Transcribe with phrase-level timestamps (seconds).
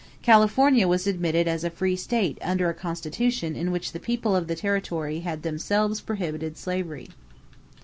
[0.23, 4.47] California was admitted as a free state under a constitution in which the people of
[4.47, 7.07] the territory had themselves prohibited slavery.